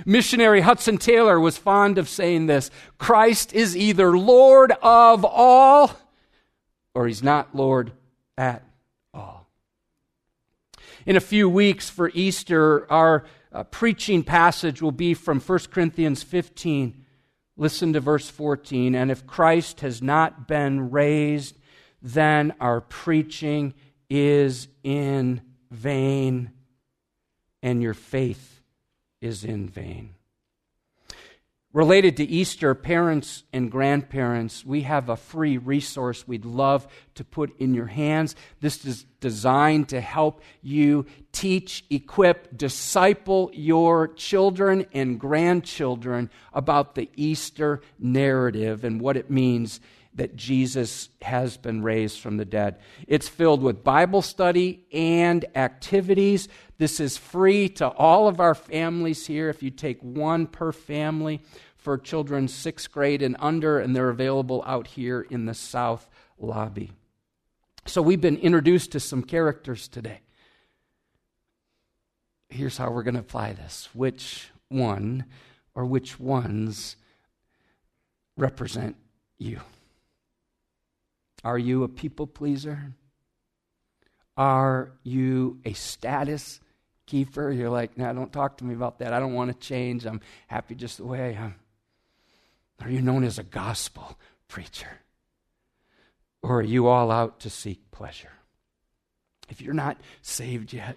[0.06, 5.90] Missionary Hudson Taylor was fond of saying this Christ is either Lord of all
[6.94, 7.92] or he's not Lord
[8.38, 8.64] at
[9.12, 9.46] all.
[11.04, 13.26] In a few weeks for Easter, our
[13.56, 17.02] uh, preaching passage will be from 1 Corinthians 15.
[17.56, 18.94] Listen to verse 14.
[18.94, 21.56] And if Christ has not been raised,
[22.02, 23.72] then our preaching
[24.10, 25.40] is in
[25.70, 26.50] vain,
[27.62, 28.60] and your faith
[29.22, 30.14] is in vain.
[31.76, 37.54] Related to Easter, parents and grandparents, we have a free resource we'd love to put
[37.60, 38.34] in your hands.
[38.60, 47.10] This is designed to help you teach, equip, disciple your children and grandchildren about the
[47.14, 49.78] Easter narrative and what it means
[50.16, 52.78] that Jesus has been raised from the dead.
[53.06, 56.48] It's filled with Bible study and activities.
[56.78, 61.42] This is free to all of our families here if you take one per family
[61.86, 66.90] for children sixth grade and under, and they're available out here in the south lobby.
[67.84, 70.18] So we've been introduced to some characters today.
[72.48, 73.88] Here's how we're going to apply this.
[73.92, 75.26] Which one
[75.76, 76.96] or which ones
[78.36, 78.96] represent
[79.38, 79.60] you?
[81.44, 82.94] Are you a people pleaser?
[84.36, 86.58] Are you a status
[87.06, 87.52] keeper?
[87.52, 89.12] You're like, no, don't talk to me about that.
[89.12, 90.04] I don't want to change.
[90.04, 91.54] I'm happy just the way I am.
[92.80, 94.18] Are you known as a gospel
[94.48, 95.00] preacher?
[96.42, 98.32] Or are you all out to seek pleasure?
[99.48, 100.96] If you're not saved yet,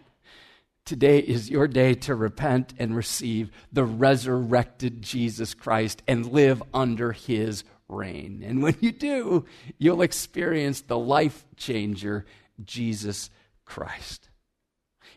[0.85, 7.11] today is your day to repent and receive the resurrected Jesus Christ and live under
[7.11, 8.43] his reign.
[8.45, 9.45] And when you do,
[9.77, 12.25] you'll experience the life changer,
[12.63, 13.29] Jesus
[13.65, 14.28] Christ.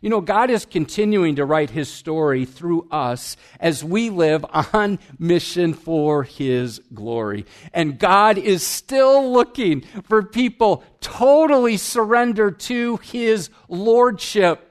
[0.03, 4.99] You know, God is continuing to write his story through us as we live on
[5.17, 7.47] mission for his glory.
[7.73, 14.69] And God is still looking for people totally surrendered to his lordship.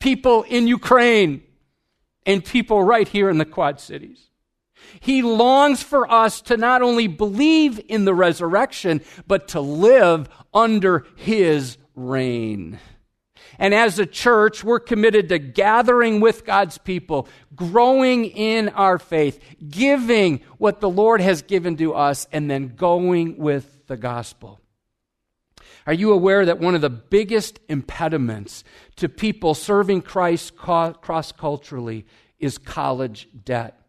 [0.00, 1.42] People in Ukraine
[2.26, 4.28] and people right here in the Quad Cities.
[5.00, 11.06] He longs for us to not only believe in the resurrection, but to live under
[11.16, 12.78] his reign.
[13.58, 19.42] And as a church, we're committed to gathering with God's people, growing in our faith,
[19.68, 24.60] giving what the Lord has given to us, and then going with the gospel.
[25.86, 28.62] Are you aware that one of the biggest impediments
[28.96, 32.06] to people serving Christ cross culturally
[32.38, 33.87] is college debt?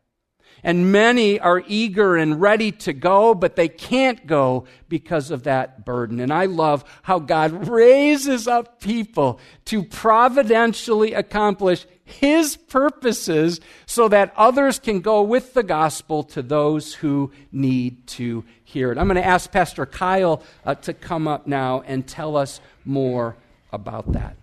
[0.64, 5.86] And many are eager and ready to go, but they can't go because of that
[5.86, 6.20] burden.
[6.20, 14.34] And I love how God raises up people to providentially accomplish His purposes so that
[14.36, 18.98] others can go with the gospel to those who need to hear it.
[18.98, 23.38] I'm going to ask Pastor Kyle uh, to come up now and tell us more
[23.72, 24.36] about that.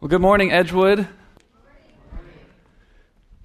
[0.00, 1.08] Well, good morning, Edgewood.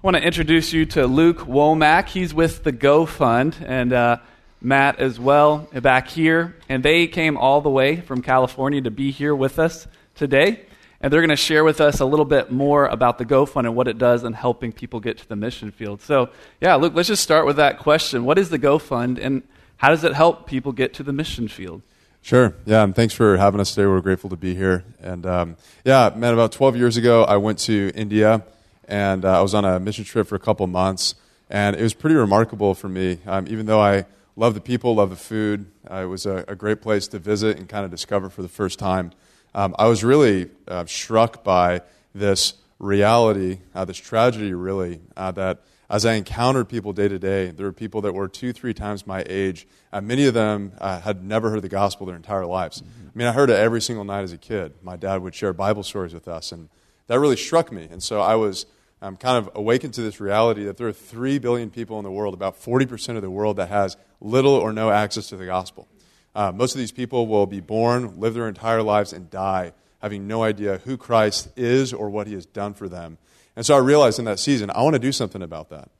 [0.02, 2.08] I want to introduce you to Luke Womack.
[2.08, 4.16] He's with the Go Fund, and uh,
[4.62, 6.56] Matt as well back here.
[6.70, 10.64] And they came all the way from California to be here with us today.
[11.02, 13.66] And they're going to share with us a little bit more about the Go Fund
[13.66, 16.00] and what it does in helping people get to the mission field.
[16.00, 16.30] So,
[16.62, 18.24] yeah, Luke, let's just start with that question.
[18.24, 19.42] What is the Go Fund, and
[19.76, 21.82] how does it help people get to the mission field?
[22.22, 22.54] Sure.
[22.64, 23.86] Yeah, and thanks for having us today.
[23.86, 24.82] We're grateful to be here.
[25.02, 28.42] And um, yeah, man, about 12 years ago, I went to India
[28.90, 31.14] and uh, I was on a mission trip for a couple months,
[31.48, 33.18] and it was pretty remarkable for me.
[33.24, 36.56] Um, even though I love the people, love the food, uh, it was a, a,
[36.56, 39.12] great place to visit and kind of discover for the first time.
[39.54, 41.82] Um, I was really uh, struck by
[42.14, 47.50] this reality, uh, this tragedy, really, uh, that as I encountered people day to day,
[47.50, 49.68] there were people that were two, three times my age.
[49.92, 52.80] Uh, many of them uh, had never heard the gospel their entire lives.
[52.80, 53.08] Mm-hmm.
[53.08, 54.74] I mean, I heard it every single night as a kid.
[54.82, 56.68] My dad would share Bible stories with us, and
[57.08, 57.88] that really struck me.
[57.90, 58.66] And so I was
[59.02, 62.10] I'm kind of awakened to this reality that there are 3 billion people in the
[62.10, 65.88] world, about 40% of the world, that has little or no access to the gospel.
[66.34, 70.26] Uh, most of these people will be born, live their entire lives, and die having
[70.26, 73.18] no idea who Christ is or what he has done for them.
[73.56, 75.90] And so I realized in that season, I want to do something about that.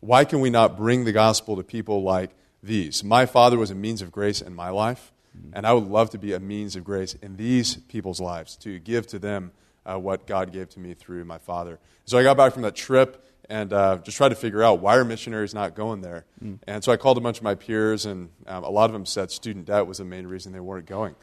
[0.00, 2.30] Why can we not bring the gospel to people like
[2.62, 3.02] these?
[3.02, 5.12] My father was a means of grace in my life,
[5.52, 8.78] and I would love to be a means of grace in these people's lives, to
[8.78, 9.52] give to them
[9.86, 11.78] uh, what God gave to me through my father.
[12.04, 14.96] So I got back from that trip and uh, just tried to figure out why
[14.96, 16.24] are missionaries not going there.
[16.42, 16.58] Mm.
[16.66, 19.06] And so I called a bunch of my peers, and um, a lot of them
[19.06, 21.14] said student debt was the main reason they weren't going.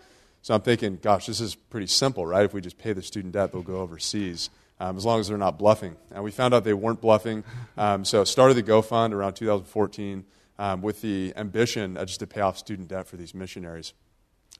[0.44, 2.46] So I'm thinking, gosh, this is pretty simple, right?
[2.46, 4.50] If we just pay the student debt, they'll go overseas.
[4.80, 5.96] Um, as long as they're not bluffing.
[6.10, 7.44] And we found out they weren't bluffing.
[7.78, 10.26] Um, so started the Go Fund around 2014
[10.58, 13.94] um, with the ambition uh, just to pay off student debt for these missionaries.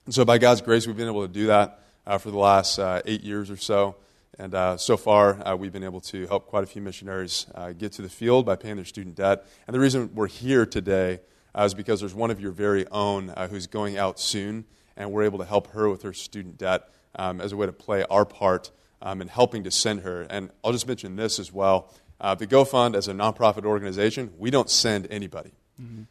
[0.04, 1.80] And so by God's grace, we've been able to do that
[2.18, 3.96] for the last uh, eight years or so.
[4.38, 7.72] And uh, so far, uh, we've been able to help quite a few missionaries uh,
[7.72, 9.46] get to the field by paying their student debt.
[9.66, 11.20] And the reason we're here today
[11.54, 14.64] uh, is because there's one of your very own who's going out soon,
[14.96, 17.72] and we're able to help her with her student debt um, as a way to
[17.72, 18.70] play our part
[19.02, 20.22] um, in helping to send her.
[20.22, 21.92] And I'll just mention this as well.
[22.20, 25.52] Uh, the GoFund, as a nonprofit organization, we don't send anybody.
[25.80, 26.02] Mm-hmm.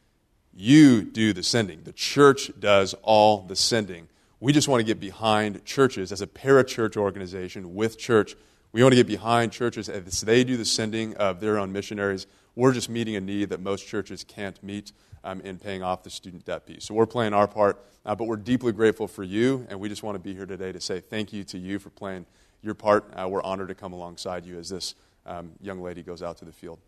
[0.54, 1.84] You do the sending.
[1.84, 4.10] The church does all the sending.
[4.42, 8.36] We just want to get behind churches as a parachurch organization with church.
[8.72, 12.26] We want to get behind churches as they do the sending of their own missionaries.
[12.56, 16.10] We're just meeting a need that most churches can't meet um, in paying off the
[16.10, 16.86] student debt piece.
[16.86, 20.02] So we're playing our part, uh, but we're deeply grateful for you, and we just
[20.02, 22.26] want to be here today to say thank you to you for playing
[22.64, 23.14] your part.
[23.16, 24.96] Uh, we're honored to come alongside you as this
[25.28, 26.80] um, young lady goes out to the field.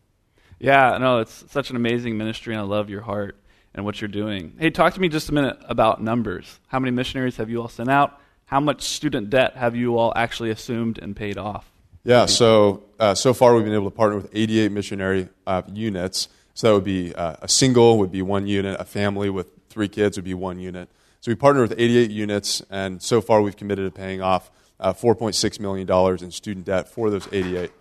[0.59, 3.37] Yeah, no, it's such an amazing ministry, and I love your heart
[3.73, 4.55] and what you're doing.
[4.59, 6.59] Hey, talk to me just a minute about numbers.
[6.67, 8.19] How many missionaries have you all sent out?
[8.45, 11.71] How much student debt have you all actually assumed and paid off?
[12.03, 16.27] Yeah, so uh, so far we've been able to partner with 88 missionary uh, units.
[16.53, 19.87] So that would be uh, a single would be one unit, a family with three
[19.87, 20.89] kids would be one unit.
[21.21, 24.91] So we partnered with 88 units, and so far we've committed to paying off uh,
[24.91, 25.89] $4.6 million
[26.23, 27.71] in student debt for those 88.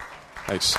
[0.46, 0.78] Thanks.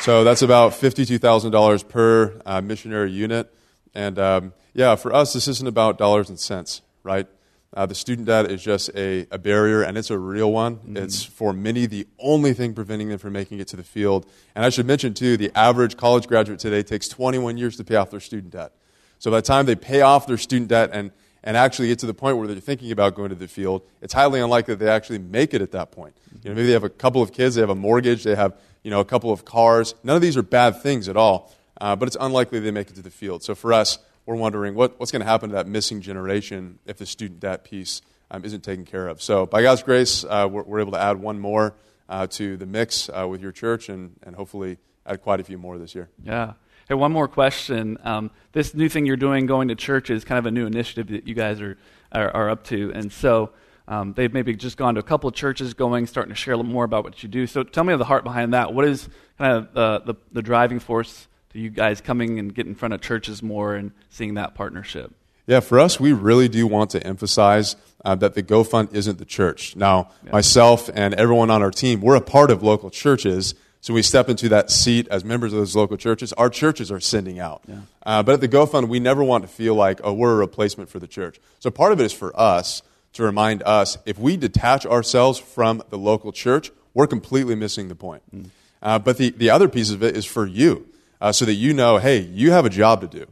[0.00, 3.54] So that's about $52,000 per uh, missionary unit.
[3.94, 7.26] And um, yeah, for us, this isn't about dollars and cents, right?
[7.74, 10.76] Uh, the student debt is just a, a, barrier, and it's a real one.
[10.76, 10.96] Mm-hmm.
[10.96, 14.24] It's for many the only thing preventing them from making it to the field.
[14.54, 17.96] And I should mention, too, the average college graduate today takes 21 years to pay
[17.96, 18.72] off their student debt.
[19.18, 21.10] So by the time they pay off their student debt and,
[21.44, 24.14] and actually get to the point where they're thinking about going to the field, it's
[24.14, 26.16] highly unlikely that they actually make it at that point.
[26.42, 28.58] You know, maybe they have a couple of kids, they have a mortgage, they have
[28.82, 29.94] you know, a couple of cars.
[30.02, 32.94] None of these are bad things at all, uh, but it's unlikely they make it
[32.96, 33.42] to the field.
[33.42, 36.98] So for us, we're wondering what, what's going to happen to that missing generation if
[36.98, 39.20] the student debt piece um, isn't taken care of.
[39.20, 41.74] So by God's grace, uh, we're, we're, able to add one more
[42.08, 45.58] uh, to the mix uh, with your church and, and hopefully add quite a few
[45.58, 46.08] more this year.
[46.22, 46.52] Yeah.
[46.88, 47.98] Hey, one more question.
[48.04, 51.08] Um, this new thing you're doing, going to church, is kind of a new initiative
[51.08, 51.78] that you guys are,
[52.12, 52.92] are, are up to.
[52.94, 53.50] And so
[53.88, 56.56] um, they've maybe just gone to a couple of churches going, starting to share a
[56.56, 57.46] little more about what you do.
[57.46, 58.72] So tell me of the heart behind that.
[58.72, 59.08] What is
[59.38, 62.94] kind of the, the, the driving force to you guys coming and get in front
[62.94, 65.12] of churches more and seeing that partnership?
[65.46, 67.74] Yeah, for us, we really do want to emphasize
[68.04, 69.74] uh, that the GoFund isn't the church.
[69.74, 70.30] Now, yeah.
[70.30, 73.54] myself and everyone on our team, we're a part of local churches.
[73.80, 76.32] So we step into that seat as members of those local churches.
[76.34, 77.62] Our churches are sending out.
[77.66, 77.80] Yeah.
[78.04, 80.88] Uh, but at the GoFund, we never want to feel like, oh, we're a replacement
[80.88, 81.40] for the church.
[81.58, 85.82] So part of it is for us to remind us if we detach ourselves from
[85.90, 88.22] the local church, we're completely missing the point.
[88.34, 88.50] Mm.
[88.82, 90.86] Uh, but the, the other piece of it is for you,
[91.20, 93.26] uh, so that you know, hey, you have a job to do.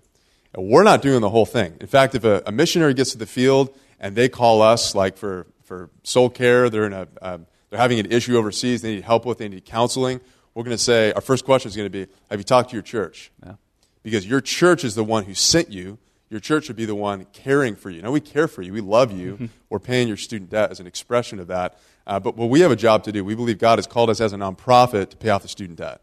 [0.57, 1.77] We're not doing the whole thing.
[1.81, 5.17] In fact, if a, a missionary gets to the field and they call us, like
[5.17, 7.39] for, for soul care, they're, in a, uh,
[7.71, 10.21] they're having an issue overseas, they need help with, they need counseling,
[10.55, 12.77] we're going to say, our first question is going to be, have you talked to
[12.77, 13.31] your church?
[13.45, 13.55] Yeah.
[14.03, 15.99] Because your church is the one who sent you
[16.31, 18.03] your church should be the one caring for you.
[18.03, 18.73] Now, we care for you.
[18.73, 19.35] We love you.
[19.35, 19.47] Mm-hmm.
[19.71, 21.79] We're paying your student debt as an expression of that.
[22.07, 23.25] Uh, but well, we have a job to do.
[23.25, 26.01] We believe God has called us as a nonprofit to pay off the student debt.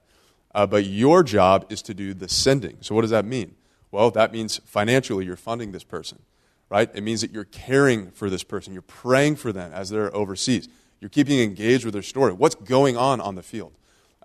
[0.54, 2.78] Uh, but your job is to do the sending.
[2.82, 3.56] So, what does that mean?
[3.92, 6.20] Well, that means financially you're funding this person,
[6.70, 6.90] right?
[6.94, 8.74] It means that you're caring for this person.
[8.74, 10.70] You're praying for them as they're overseas.
[11.02, 12.34] You're keeping engaged with their story.
[12.34, 13.74] What's going on on the field?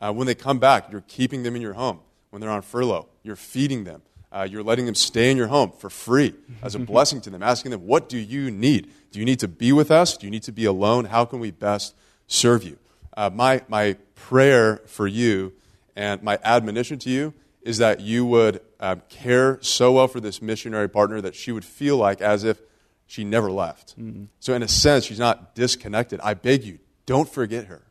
[0.00, 2.00] Uh, when they come back, you're keeping them in your home.
[2.30, 4.02] When they're on furlough, you're feeding them.
[4.32, 7.42] Uh, you're letting them stay in your home for free as a blessing to them,
[7.42, 8.90] asking them, What do you need?
[9.10, 10.16] Do you need to be with us?
[10.16, 11.06] Do you need to be alone?
[11.06, 11.94] How can we best
[12.28, 12.78] serve you?
[13.16, 15.52] Uh, my, my prayer for you
[15.96, 20.40] and my admonition to you is that you would uh, care so well for this
[20.40, 22.60] missionary partner that she would feel like as if
[23.06, 24.00] she never left.
[24.00, 24.24] Mm-hmm.
[24.38, 26.20] So, in a sense, she's not disconnected.
[26.22, 27.82] I beg you, don't forget her.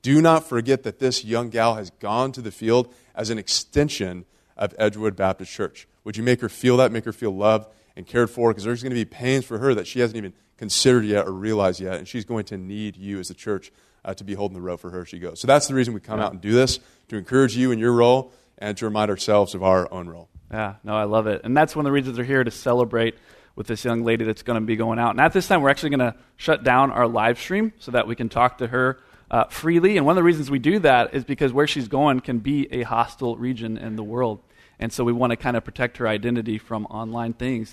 [0.00, 4.24] Do not forget that this young gal has gone to the field as an extension
[4.56, 5.88] of Edgewood Baptist Church.
[6.04, 8.50] Would you make her feel that, make her feel loved and cared for?
[8.50, 11.32] Because there's going to be pains for her that she hasn't even considered yet or
[11.32, 13.72] realized yet, and she's going to need you as a church
[14.04, 15.40] uh, to be holding the rope for her as she goes.
[15.40, 16.26] So that's the reason we come yeah.
[16.26, 16.78] out and do this
[17.08, 20.28] to encourage you in your role and to remind ourselves of our own role.
[20.50, 21.40] Yeah, no, I love it.
[21.44, 23.16] And that's one of the reasons they're here to celebrate
[23.56, 25.10] with this young lady that's going to be going out.
[25.10, 28.06] And at this time, we're actually going to shut down our live stream so that
[28.06, 28.98] we can talk to her
[29.34, 29.96] uh, freely.
[29.96, 32.72] And one of the reasons we do that is because where she's going can be
[32.72, 34.38] a hostile region in the world.
[34.78, 37.72] And so we want to kind of protect her identity from online things.